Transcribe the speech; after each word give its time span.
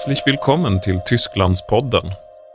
Herzlich 0.00 0.26
willkommen 0.26 0.80
till 0.80 1.00
Tysklandspodden. 1.06 2.12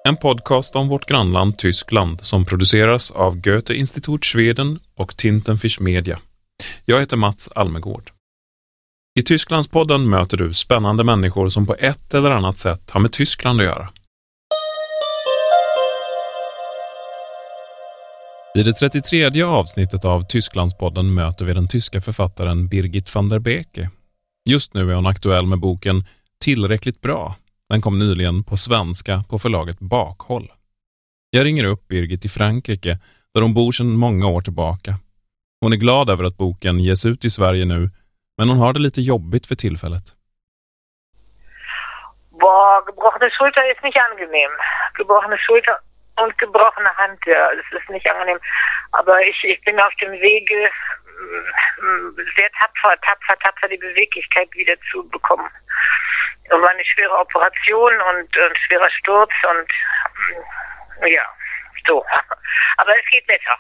En 0.08 0.18
podcast 0.18 0.76
om 0.76 0.88
vårt 0.88 1.06
grannland 1.06 1.58
Tyskland 1.58 2.22
som 2.22 2.46
produceras 2.46 3.12
av 3.12 3.36
Goethe-Institut 3.42 4.26
Schweden 4.26 4.80
och 4.96 5.18
Tintenfisch 5.18 5.82
Media. 5.82 6.20
Jag 6.86 7.00
heter 7.00 7.18
Mats 7.18 7.50
Almegård. 7.56 8.12
I 9.20 9.24
Tysklandspodden 9.24 10.10
möter 10.10 10.38
du 10.38 10.54
spännande 10.54 11.04
människor 11.04 11.50
som 11.50 11.66
på 11.66 11.76
ett 11.76 12.14
eller 12.14 12.32
annat 12.32 12.58
sätt 12.58 12.92
har 12.92 13.00
med 13.00 13.12
Tyskland 13.12 13.62
att 13.62 13.66
göra. 13.66 13.90
I 18.56 18.64
det 18.64 18.74
33 18.74 19.44
avsnittet 19.44 20.06
av 20.06 20.26
Tysklandspodden 20.30 21.14
möter 21.14 21.46
vi 21.46 21.54
den 21.54 21.68
tyska 21.68 22.02
författaren 22.02 22.68
Birgit 22.68 23.16
van 23.16 23.30
der 23.30 23.40
Beke. 23.40 23.90
Just 24.50 24.74
nu 24.74 24.92
är 24.92 24.96
hon 24.96 25.08
aktuell 25.08 25.46
med 25.46 25.60
boken 25.60 26.04
Tillräckligt 26.40 27.02
bra. 27.02 27.36
Den 27.70 27.82
kom 27.82 28.00
nyligen 28.00 28.44
på 28.44 28.58
svenska 28.58 29.24
på 29.30 29.40
förlaget 29.40 29.80
Bakhåll. 29.80 30.52
Jag 31.30 31.46
ringer 31.46 31.66
upp 31.66 31.88
Birgit 31.88 32.26
i 32.26 32.30
Frankrike, 32.30 32.98
där 33.34 33.42
hon 33.42 33.54
bor 33.54 33.72
sedan 33.72 33.98
många 33.98 34.28
år 34.28 34.42
tillbaka. 34.42 34.92
Hon 35.62 35.74
är 35.74 35.78
glad 35.78 36.10
över 36.10 36.24
att 36.24 36.38
boken 36.38 36.80
ges 36.80 37.06
ut 37.06 37.26
i 37.26 37.30
Sverige 37.30 37.66
nu, 37.66 37.90
men 38.38 38.50
hon 38.50 38.58
har 38.58 38.74
det 38.74 38.80
lite 38.80 39.02
jobbigt 39.02 39.48
för 39.48 39.56
tillfället. 39.56 40.04
Gebrochene 42.86 43.30
Schulter 43.30 43.72
ist 43.72 43.84
nicht 43.84 44.00
angenehm. 44.08 44.54
Gebrochene 44.94 45.38
Schulter 45.38 45.78
und 46.22 46.38
gebrochene 46.38 46.92
Hand, 47.02 47.20
ja, 47.26 47.44
das 47.58 47.82
ist 47.82 47.90
nicht 47.90 48.08
angenehm. 48.12 48.40
Aber 48.92 49.16
ich, 49.32 49.44
ich 49.44 49.62
bin 49.62 49.80
auf 49.80 49.96
dem 50.02 50.12
Wege, 50.12 50.70
mm, 51.22 51.86
mm, 51.86 52.16
sehr 52.36 52.50
tapfer, 52.60 52.94
tapfer, 53.02 53.38
tapfer 53.40 53.68
die 53.68 53.78
Beweglichkeit 53.78 54.50
wieder 54.54 54.76
zu 54.92 55.08
bekommen. 55.10 55.50
War 56.50 56.70
eine 56.70 56.86
schwere 56.92 57.16
Operation 57.24 57.94
und 58.10 58.30
ein 58.44 58.56
schwerer 58.64 58.92
Sturz 59.00 59.36
und 59.52 59.70
ja, 61.18 61.26
so. 61.88 62.04
Aber 62.78 62.92
es 62.92 63.06
geht 63.12 63.28
besser. 63.28 63.58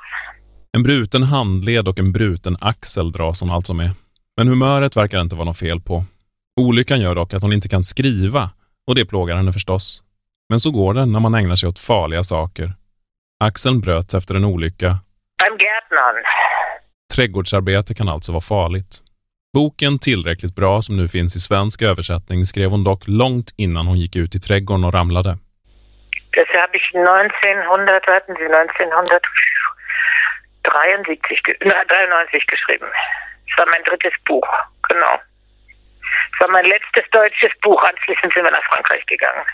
En 0.73 0.83
bruten 0.83 1.23
handled 1.23 1.87
och 1.87 1.99
en 1.99 2.11
bruten 2.13 2.57
axel 2.61 3.11
dras 3.11 3.41
hon 3.41 3.51
alltså 3.51 3.73
med. 3.73 3.91
Men 4.37 4.47
humöret 4.47 4.97
verkar 4.97 5.21
inte 5.21 5.35
vara 5.35 5.45
något 5.45 5.59
fel 5.59 5.81
på. 5.81 6.03
Olyckan 6.61 7.01
gör 7.01 7.15
dock 7.15 7.33
att 7.33 7.41
hon 7.41 7.53
inte 7.53 7.69
kan 7.69 7.83
skriva 7.83 8.49
och 8.87 8.95
det 8.95 9.05
plågar 9.05 9.35
henne 9.35 9.53
förstås. 9.53 10.03
Men 10.49 10.59
så 10.59 10.71
går 10.71 10.93
det 10.93 11.05
när 11.05 11.19
man 11.19 11.35
ägnar 11.35 11.55
sig 11.55 11.69
åt 11.69 11.79
farliga 11.79 12.23
saker. 12.23 12.73
Axeln 13.39 13.81
bröts 13.81 14.13
efter 14.13 14.35
en 14.35 14.45
olycka. 14.45 14.99
Gärtnern. 15.59 16.23
Trädgårdsarbete 17.15 17.93
kan 17.93 18.09
alltså 18.09 18.31
vara 18.31 18.41
farligt. 18.41 19.04
Boken 19.59 19.99
Tillräckligt 19.99 20.55
bra, 20.55 20.81
som 20.81 20.97
nu 20.97 21.07
finns 21.07 21.35
i 21.35 21.39
svensk 21.39 21.81
översättning, 21.81 22.45
skrev 22.45 22.69
hon 22.69 22.83
dock 22.83 23.01
långt 23.07 23.53
innan 23.57 23.87
hon 23.87 23.97
gick 24.03 24.15
ut 24.15 24.35
i 24.35 24.39
trädgården 24.39 24.83
och 24.87 24.93
ramlade. 24.93 25.31
Das 26.37 26.49
habe 26.61 26.73
ich 26.79 26.85
1900, 26.95 28.07
warten 28.11 28.33
Sie, 28.39 28.47
1973, 28.47 31.39
ge- 31.45 31.59
na, 31.71 31.77
93 31.87 32.45
geschrieben. 32.53 32.89
Das 33.47 33.53
war 33.59 33.67
mein 33.73 33.83
drittes 33.89 34.15
Buch, 34.29 34.49
genau. 34.89 35.13
Das 36.31 36.37
war 36.41 36.51
mein 36.55 36.67
letztes 36.75 37.05
deutsches 37.19 37.53
Buch. 37.65 37.81
Anschließend 37.91 38.29
sind 38.33 38.43
wir 38.47 38.53
nach 38.57 38.67
Frankreich 38.71 39.05
gegangen. 39.13 39.45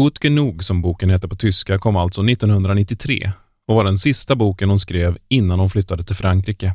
Gut 0.00 0.16
genug, 0.26 0.54
som 0.68 0.76
boken 0.82 1.10
heter 1.10 1.28
på 1.28 1.36
tyska, 1.44 1.78
kom 1.78 1.96
alltså 1.96 2.20
1993 2.22 3.30
och 3.68 3.74
var 3.76 3.84
den 3.84 3.96
sista 3.96 4.34
boken 4.36 4.68
hon 4.68 4.78
skrev 4.78 5.16
innan 5.28 5.58
hon 5.60 5.68
flyttade 5.70 6.02
till 6.04 6.16
Frankrike. 6.16 6.74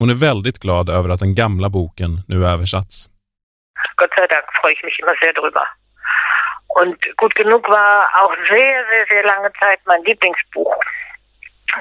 Hon 0.00 0.10
är 0.10 0.18
väldigt 0.30 0.58
glad 0.58 0.88
över 0.88 1.08
att 1.08 1.20
den 1.20 1.34
gamla 1.34 1.68
boken 1.70 2.10
nu 2.28 2.36
översatts. 2.52 2.96
Gott 3.96 4.12
sei 4.16 4.26
Dank 4.26 4.44
freue 4.60 4.72
ich 4.72 4.82
mich 4.84 4.98
immer 5.02 5.16
sehr 5.22 5.32
drüber. 5.32 5.66
Und 6.80 6.98
gut 7.16 7.34
genug 7.34 7.68
war 7.68 8.08
auch 8.20 8.34
sehr, 8.48 8.78
sehr, 8.90 9.06
sehr 9.10 9.24
lange 9.24 9.52
Zeit 9.60 9.80
mein 9.84 10.02
Lieblingsbuch. 10.02 10.76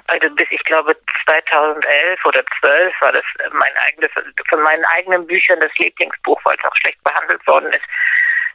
Also 0.08 0.30
bis 0.36 0.48
ich 0.52 0.64
glaube 0.64 0.96
2011 1.26 2.26
oder 2.26 2.44
12 2.60 3.02
war 3.02 3.12
das 3.12 3.26
mein 3.52 3.76
eigenes, 3.88 4.12
von 4.50 4.62
meinen 4.62 4.86
eigenen 4.86 5.26
Büchern 5.28 5.60
das 5.60 5.74
Lieblingsbuch, 5.78 6.40
weil 6.46 6.56
es 6.58 6.66
auch 6.66 6.76
schlecht 6.76 7.04
behandelt 7.04 7.46
worden 7.48 7.72
ist. 7.74 7.86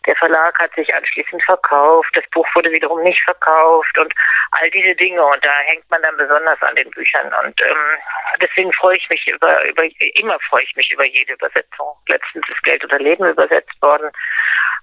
Der 0.06 0.16
Verlag 0.16 0.59
hat 0.59 0.75
sich 0.75 0.94
anschließend 0.94 1.42
verkauft, 1.44 2.10
das 2.14 2.25
Buch 2.31 2.47
wurde 2.54 2.70
wiederum 2.70 3.03
nicht 3.03 3.22
verkauft 3.25 3.98
und 3.98 4.12
all 4.53 4.70
diese 4.70 4.94
Dinge 4.94 5.22
und 5.25 5.44
da 5.44 5.53
hängt 5.66 5.88
man 5.91 6.03
dann 6.03 6.16
besonders 6.16 6.60
an 6.62 6.75
den 6.76 6.91
Büchern 6.91 7.32
und 7.44 7.60
ähm, 7.60 7.98
deswegen 8.41 8.72
freue 8.72 8.97
ich 8.97 9.09
mich 9.10 9.26
über, 9.26 9.64
über 9.69 9.84
immer 10.14 10.38
freue 10.48 10.62
ich 10.62 10.75
mich 10.76 10.91
über 10.92 11.04
jede 11.04 11.34
Übersetzung. 11.34 11.94
Letztens 12.09 12.48
ist 12.48 12.62
Geld 12.62 12.84
oder 12.84 12.98
Leben 12.98 13.26
übersetzt 13.26 13.81
worden, 13.82 14.10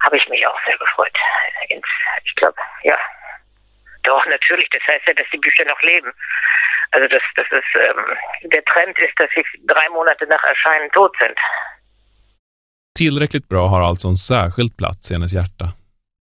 habe 0.03 0.17
ich 0.17 0.27
mich 0.29 0.45
auch 0.45 0.59
sehr 0.65 0.77
gefreut. 0.77 1.17
Ins, 1.69 1.87
ich 2.23 2.35
glaube, 2.35 2.57
ja. 2.83 2.97
Doch, 4.03 4.23
natürlich, 4.27 4.69
das 4.69 4.83
heißt 4.87 5.07
ja, 5.07 5.13
dass 5.13 5.27
die 5.31 5.39
Bücher 5.39 5.65
noch 5.65 5.81
leben. 5.81 6.13
Also 6.91 7.07
das, 7.07 7.23
das 7.35 7.47
ist 7.51 7.75
ähm, 7.75 8.17
der 8.43 8.63
Trend 8.65 8.97
ist, 9.01 9.19
dass 9.19 9.29
sie 9.33 9.43
drei 9.65 9.89
Monate 9.89 10.27
nach 10.27 10.43
Erscheinen 10.43 10.91
tot 10.91 11.15
sind. 11.19 11.37
Tillräckligt 12.97 13.49
bra 13.49 13.67
har 13.67 13.81
alltså 13.81 14.07
en 14.07 14.15
särskild 14.15 14.77
plats 14.77 15.11
i 15.11 15.13
hennes 15.13 15.33
hjärta. 15.33 15.65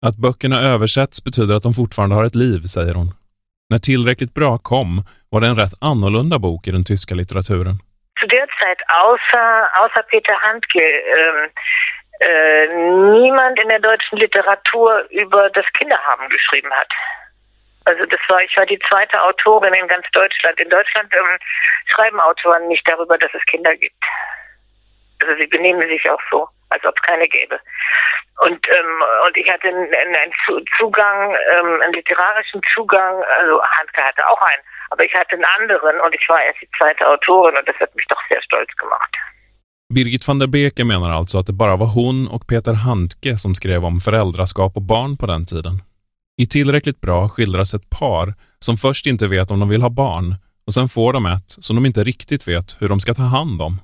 Att 0.06 0.18
böckerna 0.18 0.62
översätts 0.62 1.24
betyder 1.24 1.56
att 1.56 1.64
de 1.64 1.74
fortfarande 1.74 2.16
har 2.16 2.24
ett 2.24 2.36
liv, 2.36 2.60
säger 2.60 2.94
hon. 2.94 3.14
När 3.70 3.80
Tillräckligt 3.80 4.34
bra 4.34 4.58
kom 4.58 5.04
var 5.32 5.42
det 5.42 5.48
en 5.48 5.56
rätt 5.56 5.74
annorlunda 5.82 6.40
bok 6.40 6.68
i 6.68 6.72
den 6.72 6.84
tyska 6.84 7.16
litteraturen. 7.16 7.80
zu 8.20 8.28
der 8.28 8.48
Zeit 8.60 8.82
außer, 8.88 9.70
außer 9.82 10.04
Peter 10.04 10.36
Handke 10.42 10.80
ähm, 10.82 11.50
äh, 12.20 12.68
niemand 13.20 13.60
in 13.62 13.70
der 13.70 13.80
deutschen 13.80 14.18
Literatur 14.18 15.06
über 15.10 15.50
das 15.52 15.66
Kinderhaben 15.78 16.30
geschrieben 16.30 16.72
hat. 16.72 16.92
Also 17.86 18.06
das 18.06 18.20
war, 18.28 18.42
ich 18.42 18.56
war 18.58 18.66
die 18.66 18.80
zweite 18.90 19.22
Autorin 19.22 19.74
in 19.74 19.88
ganz 19.88 20.06
Deutschland. 20.12 20.60
In 20.60 20.70
Deutschland 20.70 21.14
ähm, 21.14 21.38
schreiben 21.88 22.20
Autoren 22.20 22.68
nicht 22.68 22.88
darüber, 22.88 23.18
dass 23.18 23.32
es 23.34 23.44
Kinder 23.46 23.76
gibt. 23.76 24.04
Also 25.22 25.36
sie 25.36 25.48
benehmen 25.48 25.88
sich 25.88 26.10
auch 26.10 26.22
so, 26.30 26.48
als 26.70 26.84
ob 26.86 26.96
es 26.98 27.02
keine 27.04 27.28
gäbe. 27.28 27.60
Und, 28.46 28.62
ähm, 28.70 29.04
und 29.26 29.36
ich 29.38 29.50
hatte 29.52 29.68
einen, 29.68 29.94
einen 29.94 30.34
Zugang, 30.78 31.36
ähm, 31.56 31.82
einen 31.82 31.94
literarischen 31.94 32.62
Zugang, 32.74 33.24
also 33.40 33.62
Handke 33.62 34.02
hatte 34.02 34.28
auch 34.28 34.42
einen, 34.42 34.64
aber 34.92 35.04
ich 35.04 35.14
hatte 35.14 35.34
einen 35.34 35.46
anderen 35.46 36.00
und 36.02 36.16
ich 36.16 36.30
war 36.30 36.42
erst 36.44 36.62
die 36.62 36.70
zweite 36.78 37.06
Autorin 37.08 37.58
und 37.58 37.68
das 37.68 37.76
hat 37.80 37.94
mich 37.96 38.06
doch 38.08 38.22
sehr 38.30 38.42
stolz 38.42 38.72
gemacht. 38.76 39.14
Birgit 39.94 40.28
van 40.28 40.40
der 40.40 40.48
Beke 40.48 40.86
menar 40.86 41.12
alltså 41.12 41.40
att 41.40 41.48
det 41.48 41.54
bara 41.54 41.76
var 41.76 41.88
hon 41.88 42.28
och 42.28 42.48
Peter 42.48 42.74
Handke 42.74 43.38
som 43.38 43.56
skrev 43.56 43.86
om 43.86 44.00
föräldraskap 44.00 44.76
och 44.76 44.82
barn 44.82 45.18
på 45.18 45.26
den 45.26 45.46
tiden. 45.46 45.82
I 46.38 46.46
Tillräckligt 46.46 47.02
bra 47.02 47.30
skildras 47.30 47.74
ett 47.74 47.90
par 48.00 48.34
som 48.60 48.78
först 48.78 49.06
inte 49.06 49.28
vet 49.28 49.52
om 49.52 49.60
de 49.60 49.70
vill 49.70 49.82
ha 49.82 49.90
barn 49.90 50.36
och 50.68 50.74
sen 50.74 50.90
får 50.90 51.14
de 51.14 51.26
ett 51.26 51.50
som 51.50 51.76
de 51.76 51.86
inte 51.86 52.04
riktigt 52.04 52.48
vet 52.48 52.78
hur 52.80 52.90
de 52.90 53.00
ska 53.00 53.14
ta 53.14 53.24
hand 53.24 53.62
om. 53.62 53.82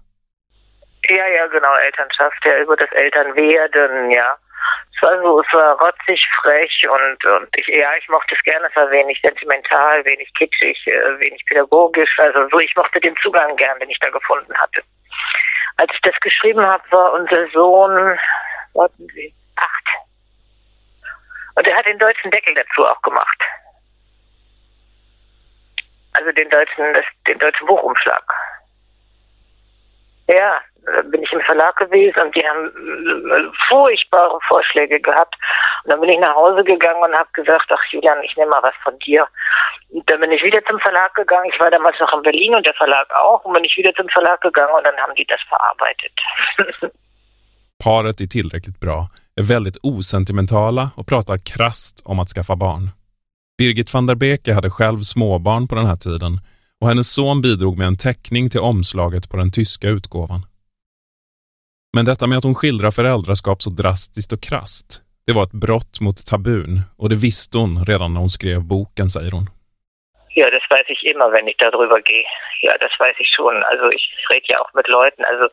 Ja, 1.10 1.28
ja, 1.28 1.48
genau, 1.48 1.76
Elternschaft, 1.76 2.44
ja, 2.46 2.58
über 2.60 2.76
das 2.76 2.92
Elternwerden, 2.92 4.12
ja. 4.12 4.38
Es 4.96 5.02
war 5.02 5.22
so, 5.22 5.42
es 5.42 5.54
war 5.54 5.78
rotzig, 5.80 6.26
frech 6.42 6.88
und, 6.90 7.26
und 7.26 7.50
ich, 7.58 7.68
ja, 7.68 7.94
ich 8.00 8.08
mochte 8.10 8.34
es 8.34 8.42
gerne, 8.44 8.68
es 8.68 8.76
war 8.76 8.90
wenig 8.90 9.20
sentimental, 9.22 10.04
wenig 10.06 10.34
kitschig, 10.34 10.88
äh, 10.88 11.20
wenig 11.20 11.46
pädagogisch, 11.46 12.18
also 12.18 12.48
so, 12.50 12.60
ich 12.60 12.76
mochte 12.76 13.00
den 13.00 13.16
Zugang 13.18 13.56
gern, 13.58 13.80
den 13.80 13.90
ich 13.90 14.00
da 14.00 14.10
gefunden 14.10 14.56
hatte. 14.58 14.82
Als 15.78 15.92
ich 15.94 16.02
das 16.02 16.16
geschrieben 16.22 16.66
habe, 16.66 16.84
war 16.92 17.14
unser 17.14 17.48
Sohn, 17.50 18.18
warten 18.74 19.08
Sie, 19.14 19.34
acht. 19.58 19.88
Und 21.56 21.68
er 21.68 21.76
hat 21.76 21.86
den 21.86 22.00
deutschen 22.00 22.32
Deckel 22.32 22.56
dazu 22.56 22.88
auch 22.88 23.02
gemacht. 23.02 23.44
Also 26.14 26.32
den 26.32 26.50
deutschen, 26.50 26.94
das, 26.94 27.06
den 27.28 27.38
deutschen 27.40 27.68
Buchumschlag. 27.68 28.24
Ja, 30.28 30.60
da 30.86 31.02
bin 31.02 31.24
ich 31.24 31.32
im 31.34 31.42
Verlag 31.42 31.76
gewesen 31.78 32.20
und 32.22 32.36
die 32.36 32.44
haben 32.48 32.68
äh, 32.68 33.52
furchtbare 33.68 34.40
Vorschläge 34.48 35.00
gehabt. 35.00 35.36
Und 35.84 35.92
dann 35.92 36.02
bin 36.02 36.10
ich 36.10 36.20
nach 36.20 36.36
Hause 36.36 36.64
gegangen 36.64 37.04
und 37.04 37.14
habe 37.14 37.30
gesagt, 37.34 37.66
ach 37.70 37.84
Julian, 37.92 38.22
ich 38.24 38.36
nehme 38.36 38.52
mal 38.52 38.64
was 38.64 38.76
von 38.84 38.98
dir. 39.00 39.28
Und 39.90 40.10
dann 40.10 40.20
bin 40.20 40.32
ich 40.32 40.44
wieder 40.44 40.64
zum 40.66 40.80
Verlag 40.80 41.14
gegangen. 41.16 41.50
Ich 41.54 41.60
war 41.60 41.72
damals 41.72 42.00
noch 42.00 42.14
in 42.14 42.24
Berlin 42.24 42.56
und 42.56 42.66
der 42.66 42.74
Verlag 42.74 43.08
auch. 43.16 43.44
Und 43.46 43.54
bin 43.54 43.64
ich 43.64 43.78
wieder 43.78 43.94
zum 43.94 44.10
Verlag 44.10 44.42
gegangen 44.42 44.74
und 44.78 44.86
dann 44.86 44.98
haben 44.98 45.16
die 45.16 45.26
das 45.26 45.42
verarbeitet. 45.50 46.12
Paret 47.84 48.22
är 48.22 48.26
tillräckligt 48.26 48.80
bra, 48.80 49.10
är 49.36 49.44
väldigt 49.44 49.78
osentimentala 49.84 50.90
och 50.96 51.08
pratar 51.08 51.38
krast 51.38 52.02
om 52.06 52.20
att 52.20 52.30
skaffa 52.30 52.56
barn. 52.56 52.90
Birgit 53.58 53.94
van 53.94 54.08
der 54.08 54.16
Beke 54.16 54.54
hade 54.54 54.70
själv 54.70 54.98
småbarn 54.98 55.68
på 55.68 55.76
den 55.76 55.86
här 55.86 55.96
tiden 55.96 56.40
och 56.82 56.88
hennes 56.88 57.14
son 57.14 57.42
bidrog 57.42 57.78
med 57.78 57.88
en 57.88 57.98
teckning 57.98 58.50
till 58.50 58.60
omslaget 58.60 59.30
på 59.30 59.38
den 59.38 59.52
tyska 59.52 59.88
utgåvan. 59.88 60.42
Men 61.96 62.06
detta 62.06 62.28
med 62.28 62.38
att 62.38 62.44
hon 62.44 62.56
skildrar 62.56 62.92
föräldraskap 62.92 63.62
så 63.62 63.70
drastiskt 63.70 64.34
och 64.34 64.42
krast, 64.42 65.02
det 65.28 65.34
var 65.34 65.44
ett 65.44 65.52
brott 65.52 66.00
mot 66.02 66.26
tabun 66.26 66.82
och 66.98 67.10
det 67.10 67.16
visste 67.16 67.58
hon 67.58 67.86
redan 67.86 68.14
när 68.14 68.20
hon 68.20 68.30
skrev 68.30 68.64
boken, 68.64 69.10
säger 69.10 69.32
hon. 69.32 69.50
Ja, 70.36 70.50
das 70.50 70.70
weiß 70.70 70.90
ich 70.90 71.06
immer, 71.06 71.32
wenn 71.32 71.48
ich 71.48 71.56
darüber 71.58 72.02
gehe. 72.02 72.26
Ja, 72.60 72.78
das 72.78 72.92
weiß 73.00 73.16
ich 73.20 73.30
schon. 73.36 73.64
Also 73.64 73.90
ich 73.90 74.06
rede 74.30 74.48
ja 74.48 74.60
auch 74.60 74.74
mit 74.74 74.88
Leuten. 74.90 75.24
Also 75.24 75.48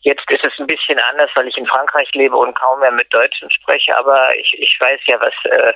jetzt 0.00 0.28
ist 0.30 0.44
es 0.44 0.58
ein 0.58 0.66
bisschen 0.66 0.98
anders, 0.98 1.30
weil 1.36 1.46
ich 1.46 1.56
in 1.56 1.66
Frankreich 1.66 2.10
lebe 2.12 2.36
und 2.36 2.52
kaum 2.58 2.80
mehr 2.80 2.90
mit 2.90 3.14
Deutschen 3.14 3.48
spreche. 3.52 3.96
Aber 3.96 4.34
ich, 4.36 4.52
ich 4.58 4.76
weiß 4.80 5.00
ja, 5.06 5.20
was 5.20 5.34
äh, 5.44 5.72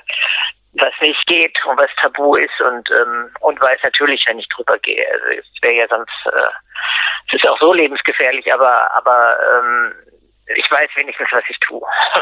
was 0.73 0.93
nicht 1.01 1.25
geht 1.27 1.57
und 1.65 1.77
was 1.77 1.89
tabu 1.99 2.35
ist 2.35 2.61
und 2.61 2.89
ähm, 2.91 3.29
und 3.41 3.61
weiß 3.61 3.79
natürlich, 3.83 4.23
wenn 4.27 4.39
ich 4.39 4.47
drüber 4.49 4.77
gehe. 4.79 5.05
Also 5.11 5.39
es 5.39 5.61
wäre 5.61 5.75
ja 5.75 5.87
sonst 5.87 6.11
äh, 6.25 6.49
es 7.27 7.33
ist 7.33 7.47
auch 7.47 7.59
so 7.59 7.73
lebensgefährlich, 7.73 8.51
aber 8.53 8.89
aber 8.95 9.37
ähm, 9.53 9.93
ich 10.55 10.69
weiß 10.71 10.89
wenigstens, 10.95 11.29
was 11.31 11.43
ich 11.49 11.59
tue. 11.59 11.81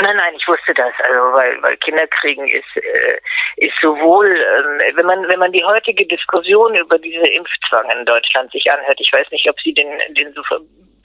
Nein, 0.00 0.16
nein, 0.16 0.34
ich 0.36 0.48
wusste 0.48 0.74
das, 0.74 0.92
also 1.04 1.20
weil, 1.34 1.62
weil 1.62 1.76
Kinderkriegen 1.76 2.48
ist 2.48 2.76
äh, 2.76 3.20
ist 3.58 3.74
sowohl, 3.80 4.26
ähm, 4.26 4.96
wenn 4.96 5.06
man 5.06 5.28
wenn 5.28 5.38
man 5.38 5.52
die 5.52 5.64
heutige 5.64 6.04
Diskussion 6.04 6.74
über 6.74 6.98
diese 6.98 7.30
Impfzwang 7.30 7.88
in 7.90 8.04
Deutschland 8.04 8.50
sich 8.50 8.68
anhört, 8.72 8.98
ich 9.00 9.12
weiß 9.12 9.30
nicht, 9.30 9.48
ob 9.48 9.60
Sie 9.60 9.72
den 9.72 9.86
den 10.14 10.32
so 10.32 10.42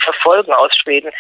verfolgen 0.04 0.54
aus 0.54 0.72
Schweden, 0.82 1.12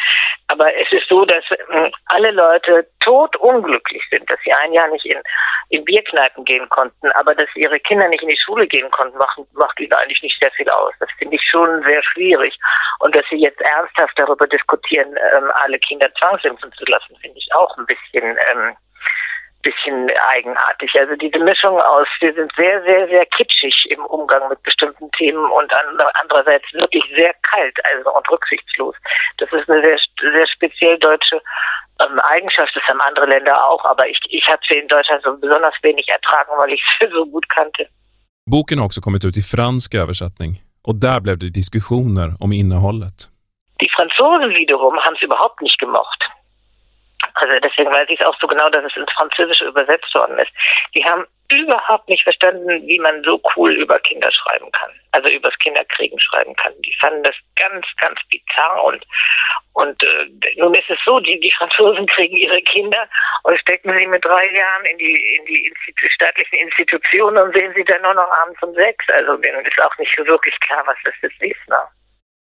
aber 0.48 0.74
es 0.76 0.92
ist 0.92 1.08
so, 1.08 1.26
dass 1.26 1.44
äh, 1.52 1.92
alle 2.06 2.32
Leute 2.32 2.88
totunglücklich 3.00 4.04
sind, 4.10 4.30
dass 4.30 4.40
sie 4.44 4.54
ein 4.54 4.74
Jahr 4.74 4.88
nicht 4.90 5.06
in 5.06 5.22
in 5.70 5.86
Bierkneipen 5.86 6.46
gehen 6.46 6.68
konnten, 6.70 7.12
aber 7.12 7.36
dass 7.36 7.48
ihre 7.56 7.80
Kinder 7.80 8.08
nicht 8.10 8.24
in 8.24 8.30
die 8.30 8.40
Schule 8.44 8.68
gehen 8.68 8.90
konnten, 8.90 9.18
macht, 9.18 9.40
macht 9.54 9.80
ihnen 9.80 9.94
eigentlich 9.94 10.22
nicht 10.24 10.40
sehr 10.42 10.52
viel 10.52 10.70
aus. 10.70 10.94
Das 11.00 11.10
finde 11.18 11.36
ich 11.36 11.44
schon 11.44 11.84
sehr 11.84 12.02
schwierig. 12.04 12.58
Und 13.00 13.16
dass 13.16 13.24
sie 13.30 13.38
jetzt 13.38 13.62
ernsthaft 13.62 14.18
darüber 14.18 14.48
diskutieren, 14.48 15.16
ähm, 15.36 15.52
alle 15.54 15.78
Kinder 15.80 16.12
zwangsimpfen 16.16 16.74
zu 16.74 16.86
lassen, 16.86 17.16
finde 17.22 17.38
ich 17.38 17.48
auch 17.54 17.78
ein 17.78 17.86
bisschen 17.86 18.38
ähm, 18.52 18.76
bisschen 19.62 20.10
eigenartig. 20.30 20.92
Also 21.00 21.16
diese 21.16 21.40
Mischung 21.40 21.80
aus, 21.82 22.08
wir 22.22 22.34
sind 22.34 22.52
sehr, 22.56 22.82
sehr, 22.84 23.08
sehr 23.08 23.26
kitschig 23.26 23.76
im 23.90 24.06
Umgang 24.06 24.48
mit 24.50 24.62
bestimmten 24.64 25.12
Themen 25.12 25.46
und 25.52 25.72
andererseits 26.22 26.66
wirklich 26.74 27.04
sehr 27.18 27.34
kalt 27.42 27.78
also 27.84 28.14
und 28.14 28.30
rücksichtslos. 28.32 28.96
Das 29.38 29.52
ist 29.52 29.70
eine 29.70 29.84
sehr, 29.84 30.00
sehr 30.34 30.48
speziell 30.48 30.98
deutsche 31.00 31.42
ähm, 32.00 32.20
Eigenschaft, 32.20 32.76
das 32.76 32.84
haben 32.84 33.02
andere 33.02 33.26
Länder 33.26 33.56
auch, 33.68 33.84
aber 33.86 34.08
ich, 34.08 34.20
ich 34.30 34.48
habe 34.48 34.62
sie 34.70 34.80
in 34.80 34.88
Deutschland 34.88 35.22
so 35.24 35.36
besonders 35.38 35.76
wenig 35.82 36.08
ertragen, 36.08 36.52
weil 36.58 36.72
ich 36.72 36.82
sie 37.00 37.08
so 37.12 37.26
gut 37.26 37.48
kannte. 37.50 37.88
Boken 38.46 38.80
har 38.80 38.86
också 38.86 39.02
kommit 39.02 39.26
ut 39.26 39.38
i 39.38 39.42
fransk 39.42 39.96
översättning 39.96 40.62
och 40.88 40.96
där 40.96 41.20
blev 41.20 41.38
det 41.38 41.50
diskussioner 41.50 42.36
om 42.40 42.52
innehållet. 42.54 43.30
Die 43.82 43.90
Franzosen 43.96 44.50
wiederum 44.50 44.96
haben 44.98 45.16
es 45.16 45.24
überhaupt 45.24 45.62
nicht 45.62 45.80
gemocht. 45.80 46.22
Also 47.40 47.60
deswegen 47.60 47.92
weiß 47.92 48.08
ich 48.10 48.20
es 48.20 48.26
auch 48.26 48.38
so 48.40 48.48
genau, 48.48 48.70
dass 48.70 48.84
es 48.84 48.96
ins 48.96 49.12
Französische 49.14 49.66
übersetzt 49.66 50.14
worden 50.14 50.38
ist. 50.40 50.52
Die 50.94 51.04
haben 51.04 51.26
überhaupt 51.52 52.08
nicht 52.10 52.24
verstanden, 52.24 52.68
wie 52.86 53.00
man 53.00 53.24
so 53.24 53.42
cool 53.56 53.72
über 53.74 54.00
Kinder 54.00 54.30
schreiben 54.32 54.72
kann. 54.72 54.92
Also 55.12 55.30
übers 55.30 55.58
Kinderkriegen 55.60 56.20
schreiben 56.20 56.56
kann. 56.56 56.74
Die 56.86 56.94
fanden 57.00 57.24
das 57.24 57.36
ganz, 57.56 57.86
ganz 57.98 58.20
bizarr 58.30 58.84
und 58.84 59.04
und 59.74 60.04
äh, 60.04 60.26
nun 60.58 60.74
ist 60.74 60.90
es 60.90 61.00
so, 61.06 61.20
die, 61.22 61.40
die 61.40 61.54
Franzosen 61.58 62.06
kriegen 62.08 62.36
ihre 62.36 62.62
Kinder 62.64 63.08
und 63.44 63.58
stecken 63.60 63.98
sie 63.98 64.08
mit 64.08 64.26
drei 64.26 64.46
Jahren 64.52 64.86
in 64.86 64.98
die 64.98 65.38
in 65.38 65.46
die 65.46 65.68
Institu 65.68 66.08
staatlichen 66.10 66.60
Institutionen 66.60 67.38
und 67.38 67.54
sehen 67.54 67.74
sie 67.76 67.86
dann 67.86 68.02
nur 68.02 68.14
noch 68.14 68.30
abends 68.42 68.62
um 68.62 68.74
sechs. 68.74 69.06
Also 69.10 69.38
denen 69.38 69.66
ist 69.66 69.80
auch 69.82 69.98
nicht 69.98 70.14
so 70.18 70.26
wirklich 70.28 70.60
klar, 70.60 70.84
was 70.86 70.98
das 71.06 71.14
jetzt 71.22 71.42
ist. 71.42 71.70
Ne? 71.70 71.78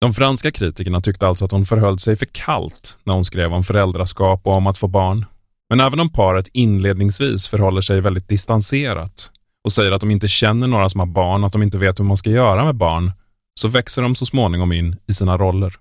De 0.03 0.11
franska 0.11 0.51
kritikerna 0.51 1.01
tyckte 1.01 1.27
alltså 1.27 1.45
att 1.45 1.51
hon 1.51 1.65
förhöll 1.65 1.97
sig 1.99 2.15
för 2.15 2.27
kallt 2.45 2.85
när 3.05 3.13
hon 3.13 3.25
skrev 3.25 3.53
om 3.53 3.63
föräldraskap 3.63 4.39
och 4.45 4.55
om 4.59 4.67
att 4.67 4.77
få 4.77 4.87
barn. 4.87 5.25
Men 5.69 5.79
även 5.79 5.99
om 5.99 6.09
paret 6.19 6.47
inledningsvis 6.53 7.49
förhåller 7.51 7.81
sig 7.81 8.01
väldigt 8.01 8.29
distanserat 8.29 9.17
och 9.65 9.71
säger 9.71 9.91
att 9.91 10.01
de 10.01 10.11
inte 10.11 10.27
känner 10.27 10.67
några 10.67 10.89
som 10.89 10.99
har 10.99 11.07
barn 11.21 11.39
och 11.41 11.47
att 11.47 11.53
de 11.53 11.63
inte 11.63 11.77
vet 11.77 11.99
hur 11.99 12.05
man 12.05 12.17
ska 12.17 12.29
göra 12.29 12.65
med 12.65 12.75
barn, 12.75 13.11
så 13.59 13.67
växer 13.67 14.01
de 14.01 14.15
så 14.15 14.25
småningom 14.25 14.71
in 14.71 14.89
i 15.09 15.13
sina 15.13 15.37
roller. 15.37 15.71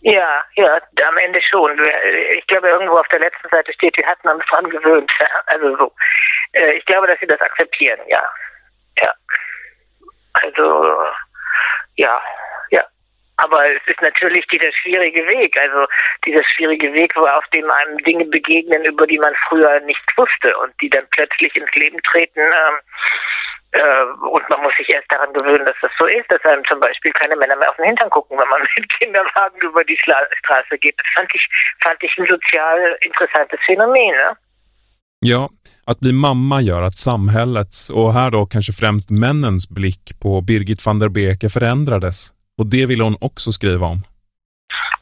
Ja, 0.00 0.32
ja, 0.54 0.80
am 1.08 1.18
Ende 1.26 1.40
schon. 1.50 1.70
Ich 2.38 2.46
glaube, 2.46 2.68
irgendwo 2.74 2.94
auf 2.98 3.08
der 3.08 3.20
letzten 3.26 3.48
Seite 3.54 3.72
steht, 3.72 3.96
wir 3.96 4.06
hatten 4.06 4.28
uns 4.34 4.44
dran 4.50 4.70
gewöhnt. 4.76 5.12
Also 5.52 5.76
so. 5.80 5.86
Äh, 6.52 6.72
ich 6.78 6.84
glaube, 6.84 7.06
dass 7.06 7.20
sie 7.20 7.30
das 7.34 7.40
akzeptieren, 7.40 8.00
ja. 8.08 8.24
Ja. 9.02 9.12
Also, 10.44 10.66
ja, 11.96 12.16
Aber 13.36 13.64
es 13.64 13.82
ist 13.86 14.00
natürlich 14.02 14.46
dieser 14.46 14.72
schwierige 14.72 15.26
Weg, 15.26 15.56
also 15.56 15.86
dieser 16.24 16.44
schwierige 16.44 16.92
Weg, 16.92 17.16
wo 17.16 17.26
auf 17.26 17.46
dem 17.54 17.68
einem 17.70 17.98
Dinge 17.98 18.24
begegnen, 18.26 18.84
über 18.84 19.06
die 19.06 19.18
man 19.18 19.34
früher 19.48 19.80
nichts 19.80 20.06
wusste 20.16 20.56
und 20.58 20.72
die 20.80 20.90
dann 20.90 21.06
plötzlich 21.10 21.54
ins 21.56 21.74
Leben 21.74 21.98
treten. 22.02 22.40
Ähm, 22.40 22.76
äh, 23.72 24.04
und 24.28 24.48
man 24.50 24.60
muss 24.62 24.74
sich 24.76 24.88
erst 24.90 25.10
daran 25.10 25.32
gewöhnen, 25.32 25.64
dass 25.64 25.76
das 25.80 25.90
so 25.98 26.06
ist, 26.06 26.30
dass 26.30 26.44
einem 26.44 26.64
zum 26.66 26.78
Beispiel 26.78 27.12
keine 27.12 27.36
Männer 27.36 27.56
mehr 27.56 27.70
auf 27.70 27.76
den 27.76 27.86
Hintern 27.86 28.10
gucken, 28.10 28.38
wenn 28.38 28.48
man 28.48 28.60
mit 28.76 28.88
Kinderwagen 28.98 29.60
über 29.60 29.82
die 29.84 29.96
Schla 29.96 30.16
Straße 30.38 30.78
geht. 30.78 30.94
Das 30.98 31.06
fand 31.14 31.34
ich, 31.34 31.46
fand 31.82 32.02
ich 32.02 32.16
ein 32.18 32.26
sozial 32.26 32.98
interessantes 33.00 33.58
Phänomen. 33.66 34.14
Ne? 34.14 34.36
Ja, 35.24 35.48
att 35.86 36.00
bli 36.00 36.12
mamma 36.12 36.60
gör 36.60 36.82
att 36.82 36.94
samhällets, 36.94 37.90
och 37.90 38.12
här 38.12 38.30
då 38.30 38.46
kanske 38.46 38.72
främst 38.72 39.10
männens 39.10 39.70
blick 39.70 40.20
på 40.22 40.40
Birgit 40.40 40.86
van 40.86 40.98
der 40.98 41.08
Beke 41.08 41.48
förändrades 41.48 42.32
Och 42.58 42.66
det 42.66 42.86
ville 42.86 43.04
hon 43.04 43.16
också 43.20 43.52
skriva 43.52 43.86
om. 43.86 44.00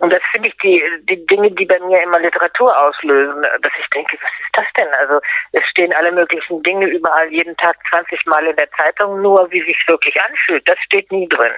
Und 0.02 0.10
das 0.10 0.22
finde 0.32 0.48
ich 0.48 0.56
die, 0.64 0.80
die 1.10 1.26
Dinge, 1.26 1.50
die 1.58 1.66
bei 1.66 1.78
mir 1.88 2.02
immer 2.02 2.20
Literatur 2.20 2.70
auslösen, 2.84 3.42
dass 3.64 3.72
ich 3.80 3.88
denke, 3.96 4.16
was 4.24 4.34
ist 4.44 4.54
das 4.58 4.68
denn? 4.78 4.88
Also 5.00 5.20
es 5.52 5.64
stehen 5.72 5.92
alle 5.98 6.12
möglichen 6.12 6.62
Dinge 6.62 6.86
überall 6.86 7.28
jeden 7.30 7.56
Tag 7.56 7.76
20 7.90 8.24
Mal 8.26 8.46
in 8.46 8.56
der 8.56 8.70
Zeitung, 8.78 9.20
nur 9.20 9.50
wie 9.50 9.62
sich 9.62 9.76
wirklich 9.86 10.16
anfühlt, 10.28 10.66
das 10.66 10.78
steht 10.86 11.12
nie 11.12 11.28
drin. 11.28 11.52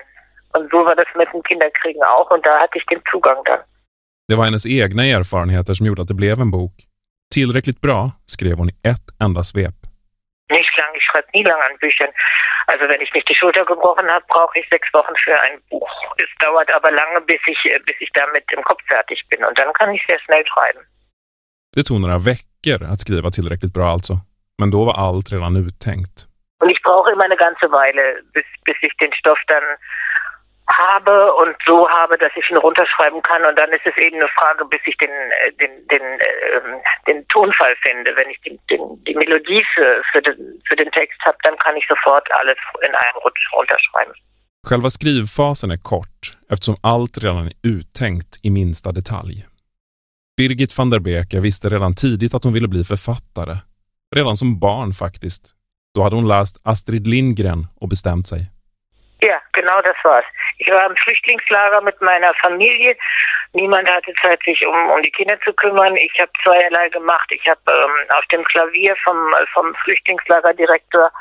Und 0.55 0.71
so 0.73 0.85
war 0.85 0.97
das 0.97 1.07
mit 1.15 1.29
dem 1.33 1.43
Kinderkriegen 1.43 2.03
auch 2.03 2.31
und 2.31 2.45
da 2.45 2.59
hatte 2.59 2.79
ich 2.79 2.87
den 2.87 3.03
Zugang 3.11 3.41
dann. 3.45 3.63
Det 4.29 4.37
var 4.37 4.45
hennes 4.45 4.67
egna 4.67 5.05
erfarenheter 5.05 5.75
som 5.75 5.87
gjorde 5.87 6.03
att 6.03 6.09
det 6.09 6.15
blev 6.15 6.41
en 6.41 6.51
bok. 6.51 6.73
Tillräckligt 7.35 7.81
bra, 7.81 8.11
skrev 8.27 8.57
hon 8.59 8.69
i 8.69 8.75
ett 8.83 9.07
enda 9.21 9.43
svep. 9.43 9.82
Nicht 10.51 10.77
lang, 10.77 10.91
ich 10.95 11.05
schreibe 11.05 11.29
nie 11.33 11.45
lang 11.45 11.61
an 11.61 11.79
Büchern. 11.79 12.11
Also 12.67 12.89
wenn 12.89 13.01
ich 13.01 13.13
nicht 13.15 13.29
die 13.29 13.35
Schulter 13.35 13.65
gebrochen 13.65 14.09
habe, 14.11 14.25
brauche 14.29 14.59
ich 14.59 14.69
sechs 14.69 14.93
Wochen 14.93 15.15
für 15.25 15.41
ein 15.41 15.61
Buch. 15.71 15.91
Es 16.19 16.29
dauert 16.39 16.73
aber 16.75 16.91
lange, 16.91 17.21
bis 17.23 17.41
ich, 17.47 17.65
äh, 17.65 17.79
bis 17.87 17.97
ich 18.01 18.11
damit 18.13 18.45
im 18.53 18.63
Kopf 18.63 18.83
fertig 18.87 19.23
bin. 19.31 19.45
Und 19.45 19.59
dann 19.59 19.73
kann 19.73 19.95
ich 19.95 20.05
sehr 20.07 20.21
schnell 20.21 20.45
schreiben. 20.47 20.81
Det 21.77 21.83
tog 21.83 22.01
några 22.01 22.19
veckor 22.19 22.83
att 22.93 23.01
skriva 23.01 23.31
tillräckligt 23.31 23.73
bra 23.73 23.89
alltså. 23.89 24.15
Men 24.59 24.71
då 24.71 24.85
var 24.85 24.95
allt 24.95 25.33
redan 25.33 25.57
uttänkt. 25.57 26.27
Und 26.63 26.71
ich 26.71 26.83
brauche 26.83 27.11
immer 27.13 27.25
eine 27.25 27.37
ganze 27.37 27.67
Weile, 27.73 28.23
bis, 28.35 28.45
bis 28.65 28.77
ich 28.83 28.97
den 28.99 29.13
Stoff 29.15 29.39
dann 29.49 29.65
habe 30.69 31.35
und 31.35 31.57
so 31.67 31.89
habe, 31.89 32.19
dass 32.19 32.33
ich 32.37 32.49
ihn 32.51 32.57
runterschreiben 32.57 33.23
kann. 33.23 33.45
Und 33.45 33.57
dann 33.59 33.71
ist 33.71 33.85
es 33.85 33.97
eben 33.97 34.17
eine 34.17 34.29
Frage, 34.29 34.65
bis 34.65 34.81
ich 34.87 34.97
den, 34.99 35.11
äh, 35.11 35.53
den, 35.61 35.87
den, 35.89 36.03
äh, 36.03 36.83
den 37.07 37.27
Tonfall 37.29 37.77
finde. 37.83 38.15
Wenn 38.17 38.31
ich 38.31 38.41
die, 38.41 38.59
den, 38.71 39.03
die 39.05 39.15
Melodie 39.15 39.65
für, 39.75 40.03
für, 40.13 40.23
den, 40.23 40.63
für 40.69 40.77
den 40.77 40.91
Text 40.93 41.21
habe, 41.25 41.39
dann 41.43 41.57
kann 41.59 41.77
ich 41.77 41.87
sofort 41.89 42.29
alles 42.33 42.59
in 42.81 42.95
einem 42.95 43.19
Rutsch 43.25 43.53
runterschreiben. 43.53 44.15
Själva 44.69 44.91
skrivfasen 44.91 45.71
är 45.71 45.77
kort 45.77 46.39
eftersom 46.49 46.77
allt 46.83 47.19
redan 47.19 47.47
är 47.47 47.53
uttänkt 47.63 48.39
i 48.43 48.51
minsta 48.51 48.93
detalj. 48.93 49.47
Birgit 50.37 50.79
van 50.79 50.91
der 50.91 51.01
Beke 51.01 51.41
visste 51.41 51.69
redan 51.69 51.95
tidigt 51.95 52.35
att 52.35 52.45
hon 52.45 52.53
ville 52.53 52.69
bli 52.69 52.85
författare. 52.85 53.57
Redan 54.15 54.37
som 54.37 54.59
barn 54.59 54.93
faktiskt. 54.93 55.55
Då 55.95 56.03
hade 56.03 56.17
hon 56.17 56.29
läst 56.29 56.61
Astrid 56.63 57.07
Lindgren 57.07 57.67
och 57.81 57.89
bestämt 57.89 58.27
sig. 58.27 58.51
Ja, 59.23 59.41
genau 59.53 59.81
das 59.83 59.95
war's. 60.03 60.25
Ich 60.59 60.69
war 60.69 60.85
im 60.85 60.97
Flüchtlingslager 60.97 61.81
mit 61.81 62.01
meiner 62.01 62.35
Familie. 62.35 62.97
Niemand 63.53 63.89
hatte 63.89 64.13
Zeit, 64.21 64.43
sich 64.45 64.67
um, 64.67 64.91
um 64.91 65.01
die 65.01 65.13
Kinder 65.13 65.39
zu 65.45 65.53
kümmern. 65.53 65.97
Ich 65.97 66.19
habe 66.19 66.31
zweierlei 66.43 66.89
gemacht. 66.89 67.31
Ich 67.31 67.47
habe 67.47 67.61
ähm, 67.69 68.11
auf 68.17 68.27
dem 68.33 68.43
Klavier 68.45 68.97
vom, 69.05 69.33
vom 69.53 69.75
Flüchtlingslagerdirektor 69.85 71.13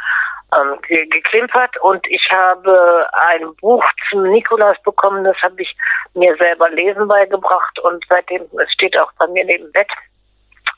ähm, 0.56 0.82
geklimpert 1.12 1.78
und 1.82 2.06
ich 2.08 2.28
habe 2.32 3.08
ein 3.30 3.56
Buch 3.58 3.86
zum 4.10 4.24
Nikolaus 4.24 4.82
bekommen. 4.82 5.24
Das 5.24 5.38
habe 5.44 5.62
ich 5.62 5.76
mir 6.16 6.36
selber 6.38 6.70
lesen 6.72 7.08
beigebracht 7.08 7.78
und 7.80 8.04
seitdem, 8.10 8.48
es 8.58 8.72
steht 8.74 8.98
auch 9.00 9.12
bei 9.20 9.28
mir 9.28 9.46
neben 9.46 9.72
Bett 9.74 9.92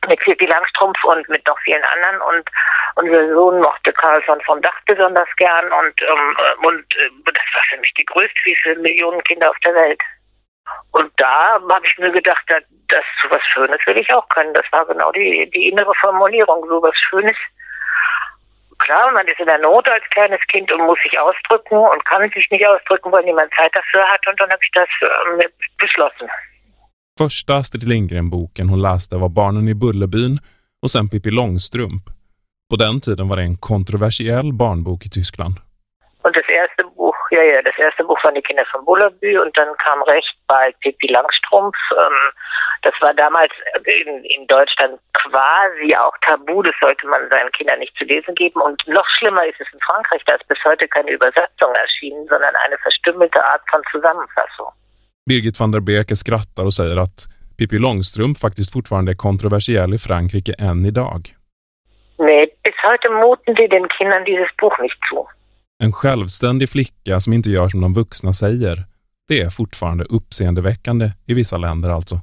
mit 0.08 0.20
Pippi 0.20 0.46
Langstrumpf 0.46 1.04
und 1.04 1.28
mit 1.30 1.46
noch 1.48 1.60
vielen 1.60 1.84
anderen 1.84 2.22
und 2.22 2.50
unser 2.96 3.34
Sohn 3.34 3.60
mochte 3.62 3.94
Carlson 3.94 4.42
vom 4.42 4.62
Dach 4.62 4.80
besonders 4.86 5.30
gern 5.38 5.72
und 5.72 6.02
ähm, 6.02 6.38
und 6.64 6.96
äh, 6.98 7.10
das 7.26 7.44
war 7.54 7.62
für 7.70 7.78
mich 7.78 7.94
die 7.96 8.06
größte, 8.06 8.40
wie 8.44 8.56
viele 8.62 8.80
Millionen 8.80 9.24
Kinder 9.24 9.50
auf 9.50 9.60
der 9.60 9.74
Welt. 9.74 10.02
Und 10.92 11.12
da 11.18 11.60
habe 11.70 11.86
ich 11.86 11.98
mir 11.98 12.12
gedacht, 12.12 12.44
dass, 12.48 12.64
dass 12.88 13.04
so 13.22 13.30
was 13.30 13.42
Schönes 13.48 13.80
will 13.86 13.98
ich 13.98 14.14
auch 14.14 14.28
können. 14.30 14.54
Das 14.54 14.66
war 14.72 14.86
genau 14.86 15.12
die, 15.12 15.50
die 15.52 15.70
innere 15.70 15.94
Formulierung, 15.96 16.66
so 16.68 16.82
was 16.82 16.96
Schönes. 17.10 17.36
Klar, 18.80 19.12
man 19.12 19.28
ist 19.28 19.40
in 19.40 19.46
der 19.46 19.60
Not 19.60 19.90
als 19.90 20.04
kleines 20.12 20.42
Kind 20.48 20.72
und 20.72 20.82
muss 20.86 21.00
sich 21.00 21.18
ausdrücken 21.20 21.78
und 21.78 22.06
kann 22.06 22.30
sich 22.32 22.50
nicht 22.50 22.66
ausdrücken, 22.66 23.12
weil 23.12 23.24
niemand 23.24 23.54
Zeit 23.56 23.76
dafür 23.76 24.08
hat. 24.10 24.26
Und 24.28 24.40
dann 24.40 24.52
habe 24.52 24.64
ich 24.64 24.72
das 24.72 24.90
äh, 25.02 25.48
beschlossen. 25.78 26.30
Första 27.18 27.54
Astrid 27.54 27.84
Lindgren-boken 27.84 28.70
hon 28.70 28.82
läste 28.82 29.16
var 29.16 29.30
Barnen 29.30 29.68
i 29.74 29.76
Bullerbyn 29.76 30.34
och 30.84 30.92
sen 30.92 31.10
Pippi 31.10 31.32
Långstrump. 31.32 32.04
På 32.70 32.76
den 32.76 33.02
tiden 33.02 33.28
var 33.30 33.36
det 33.38 33.44
en 33.44 33.58
kontroversiell 33.58 34.50
barnbok 34.62 35.06
i 35.08 35.10
Tyskland. 35.10 35.56
Und 36.26 36.36
das 36.40 36.50
erste 36.62 36.84
Buch, 36.98 37.20
ja, 37.32 37.44
ja, 37.52 37.62
das 37.70 37.78
erste 37.86 38.04
Buch 38.04 38.20
waren 38.24 38.36
die 38.36 38.42
Kinder 38.42 38.66
von 38.72 38.86
Bullerbü 38.86 39.32
und 39.44 39.58
dann 39.58 39.72
kam 39.86 40.02
recht 40.14 40.38
bald 40.48 40.80
Pippi 40.80 41.08
Langstrumpf. 41.08 41.78
Ähm, 42.02 42.20
das 42.82 42.96
war 43.02 43.14
damals 43.14 43.54
in, 43.86 44.24
in, 44.36 44.48
Deutschland 44.48 44.94
quasi 45.24 45.90
auch 46.04 46.18
tabu, 46.26 46.64
das 46.64 46.76
sollte 46.82 47.06
man 47.08 47.22
seinen 47.30 47.52
Kindern 47.52 47.80
nicht 47.80 47.96
zu 47.98 48.06
lesen 48.06 48.34
geben. 48.36 48.60
Und 48.62 48.80
noch 48.88 49.08
schlimmer 49.18 49.46
ist 49.46 49.62
es 49.62 49.68
in 49.74 49.80
Frankreich, 49.88 50.24
da 50.26 50.34
ist 50.34 50.48
bis 50.48 50.62
heute 50.66 50.88
keine 50.88 51.12
Übersetzung 51.12 51.72
erschienen, 51.76 52.26
sondern 52.28 52.56
eine 52.66 52.78
verstümmelte 52.80 53.40
Art 53.46 53.62
von 53.70 53.82
Zusammenfassung. 53.92 54.72
Birgit 55.30 55.60
van 55.60 55.72
der 55.72 55.80
Beke 55.80 56.16
skrattar 56.16 56.66
och 56.66 56.74
säger 56.74 56.98
att 56.98 57.28
Pippi 57.58 57.80
Långstrump 57.80 58.38
faktiskt 58.40 58.74
fortfarande 58.74 59.12
är 59.12 59.16
kontroversiell 59.16 59.94
i 59.94 59.98
Frankrike 59.98 60.54
än 60.54 60.86
idag. 60.86 61.22
Nej, 62.20 62.48
bis 62.64 62.76
heute 62.88 63.10
muten 63.10 63.56
sie 63.56 63.68
den 63.68 63.88
Kindern 63.98 64.24
dieses 64.26 64.50
Buch 64.62 64.80
nicht 64.82 65.00
zu. 65.10 65.28
En 65.84 65.92
självständig 65.92 66.70
flicka 66.70 67.20
som 67.20 67.34
inte 67.34 67.50
gör 67.50 67.70
som 67.70 67.82
de 67.82 67.94
vuxna 67.94 68.34
säger, 68.34 68.78
det 69.28 69.42
är 69.42 69.50
fortfarande 69.50 70.04
uppseendeväckande 70.04 71.12
i 71.28 71.34
vissa 71.34 71.58
länder 71.58 71.90
alltså. 71.90 72.16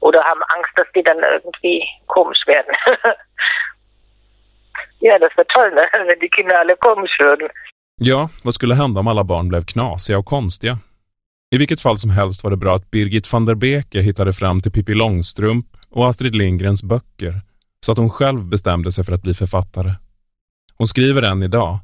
Oder 0.00 0.20
haben 0.28 0.42
Angst, 0.56 0.72
dass 0.76 0.88
die 0.94 1.02
dann 1.02 1.22
irgendwie 1.34 1.76
komisch 2.06 2.44
werden. 2.46 2.74
ja, 4.98 5.18
das 5.18 5.32
wäre 5.36 5.46
toll, 5.48 5.70
ne? 5.74 5.84
wenn 6.08 6.20
die 6.20 6.28
Kinder 6.36 6.60
alle 6.60 6.76
komisch 6.76 7.16
würden. 7.20 7.48
Ja, 8.00 8.28
vad 8.44 8.54
skulle 8.54 8.74
hända 8.74 9.00
om 9.00 9.08
alla 9.08 9.24
barn 9.24 9.48
blev 9.48 9.64
knasiga 9.64 10.18
och 10.18 10.26
konstiga? 10.26 10.78
I 11.54 11.58
vilket 11.58 11.80
fall 11.80 11.98
som 11.98 12.10
helst 12.10 12.44
var 12.44 12.50
det 12.50 12.56
bra 12.56 12.76
att 12.76 12.90
Birgit 12.90 13.32
van 13.32 13.44
der 13.44 13.54
Beke 13.54 14.00
hittade 14.00 14.32
fram 14.32 14.60
till 14.60 14.72
Pippi 14.72 14.94
Långstrump 14.94 15.66
och 15.88 16.08
Astrid 16.08 16.34
Lindgrens 16.34 16.82
böcker 16.82 17.40
så 17.86 17.92
att 17.92 17.98
hon 17.98 18.10
själv 18.10 18.48
bestämde 18.48 18.92
sig 18.92 19.04
för 19.04 19.12
att 19.12 19.22
bli 19.22 19.34
författare. 19.34 19.94
Hon 20.76 20.86
skriver 20.86 21.22
än 21.22 21.42
idag 21.42 21.78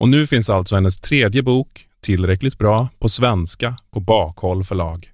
och 0.00 0.08
nu 0.08 0.26
finns 0.26 0.50
alltså 0.50 0.74
hennes 0.74 0.96
tredje 1.00 1.42
bok, 1.42 1.88
Tillräckligt 2.00 2.58
bra, 2.58 2.88
på 2.98 3.08
svenska 3.08 3.76
på 3.90 4.00
Bakhåll 4.00 4.64
förlag. 4.64 5.10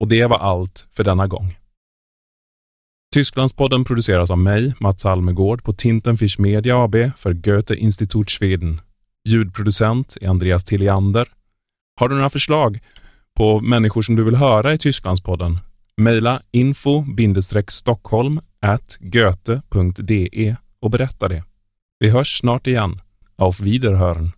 Och 0.00 0.08
det 0.08 0.26
var 0.26 0.38
allt 0.38 0.86
för 0.92 1.04
denna 1.04 1.26
gång. 1.26 1.58
Tysklandspodden 3.14 3.84
produceras 3.84 4.30
av 4.30 4.38
mig, 4.38 4.74
Mats 4.80 5.06
Almegård, 5.06 5.64
på 5.64 5.72
Tintenfisch 5.72 6.38
Media 6.38 6.84
AB 6.84 6.96
för 7.16 7.32
Goethe 7.32 7.76
Institut 7.76 8.30
Schweden. 8.30 8.80
Ljudproducent 9.28 10.16
är 10.20 10.28
Andreas 10.28 10.64
Tilliander. 10.64 11.28
Har 12.00 12.08
du 12.08 12.14
några 12.14 12.30
förslag 12.30 12.80
på 13.36 13.60
människor 13.60 14.02
som 14.02 14.16
du 14.16 14.24
vill 14.24 14.34
höra 14.34 14.74
i 14.74 14.78
Tysklandspodden? 14.78 15.58
mejla 15.96 16.42
info-stockholm 16.50 18.40
goethe.de 19.00 20.56
och 20.80 20.90
berätta 20.90 21.28
det. 21.28 21.44
Vi 21.98 22.10
hörs 22.10 22.38
snart 22.38 22.66
igen. 22.66 23.00
Auf 23.36 23.60
Wiederhören! 23.60 24.32